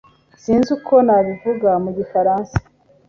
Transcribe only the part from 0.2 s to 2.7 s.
Sinzi uko nabivuga mu gifaransa.